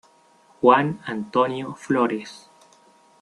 [0.61, 2.49] Juan Antonio Flores.